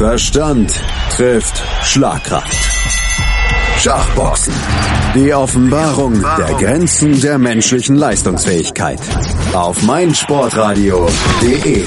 [0.00, 0.72] Verstand
[1.10, 2.56] trifft Schlagkraft.
[3.76, 4.54] Schachboxen.
[5.14, 8.98] Die Offenbarung der Grenzen der menschlichen Leistungsfähigkeit.
[9.52, 11.84] Auf meinsportradio.de.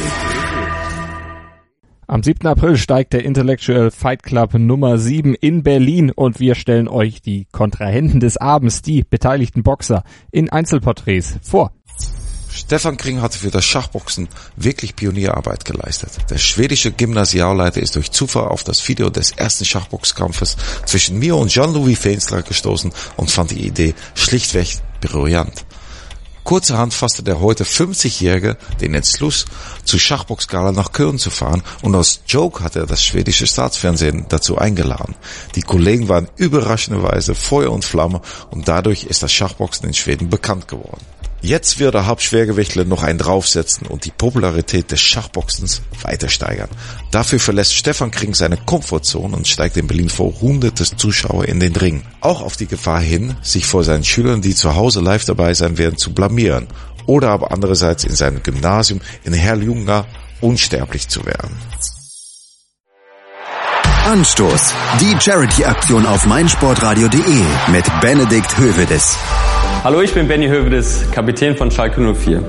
[2.05, 2.46] Am 7.
[2.46, 7.48] April steigt der Intellectual Fight Club Nummer 7 in Berlin und wir stellen euch die
[7.52, 11.72] Kontrahenten des Abends, die beteiligten Boxer, in Einzelporträts vor.
[12.56, 16.12] Stefan Kring hatte für das Schachboxen wirklich Pionierarbeit geleistet.
[16.30, 21.49] Der schwedische Gymnasialleiter ist durch Zufall auf das Video des ersten Schachboxkampfes zwischen mir und
[21.49, 25.66] Jean-Louis Feenstra gestoßen und fand die Idee schlichtweg brillant.
[26.43, 29.45] Kurzerhand fasste der heute 50-Jährige den Entschluss,
[29.85, 34.57] zu Schachboxgala nach Köln zu fahren und als Joke hat er das schwedische Staatsfernsehen dazu
[34.57, 35.15] eingeladen.
[35.55, 40.67] Die Kollegen waren überraschenderweise Feuer und Flamme und dadurch ist das Schachboxen in Schweden bekannt
[40.67, 41.01] geworden.
[41.45, 46.70] Jetzt wird der Hauptschwergewichtler noch einen draufsetzen und die Popularität des Schachboxens weiter steigern.
[47.11, 51.76] Dafür verlässt Stefan Kring seine Komfortzone und steigt in Berlin vor hunderte Zuschauer in den
[51.76, 52.03] Ring.
[52.21, 55.77] Auch auf die Gefahr hin, sich vor seinen Schülern, die zu Hause live dabei sein
[55.77, 56.68] werden, zu blamieren.
[57.07, 60.05] Oder aber andererseits in seinem Gymnasium in Herrljunga
[60.40, 61.51] unsterblich zu werden.
[64.06, 64.73] Anstoß.
[65.00, 69.18] Die Charity-Aktion auf meinsportradio.de mit Benedikt Hövedes.
[69.82, 72.44] Hallo, ich bin Benny Hövedes, Kapitän von Schalke 04.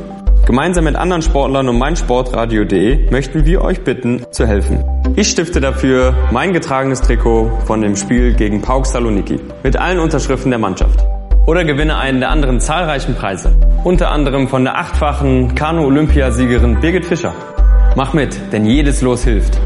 [0.46, 4.84] Gemeinsam mit anderen Sportlern und meinsportradio.de möchten wir euch bitten, zu helfen.
[5.14, 10.50] Ich stifte dafür mein getragenes Trikot von dem Spiel gegen Pauk Saloniki mit allen Unterschriften
[10.50, 11.04] der Mannschaft.
[11.46, 13.56] Oder gewinne einen der anderen zahlreichen Preise.
[13.84, 17.32] Unter anderem von der achtfachen Kanu-Olympiasiegerin Birgit Fischer.
[17.94, 19.60] Mach mit, denn jedes Los hilft.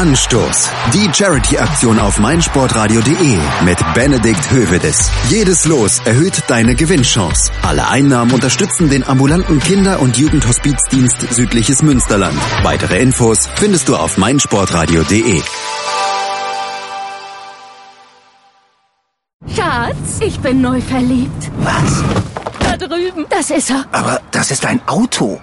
[0.00, 0.70] Anstoß.
[0.94, 5.10] Die Charity-Aktion auf meinsportradio.de mit Benedikt Hövedes.
[5.28, 7.52] Jedes Los erhöht deine Gewinnchance.
[7.60, 12.38] Alle Einnahmen unterstützen den ambulanten Kinder- und Jugendhospizdienst Südliches Münsterland.
[12.62, 15.42] Weitere Infos findest du auf meinsportradio.de.
[19.54, 21.50] Schatz, ich bin neu verliebt.
[21.58, 22.02] Was?
[22.62, 23.26] Da drüben.
[23.28, 23.84] Das ist er.
[23.92, 25.42] Aber das ist ein Auto.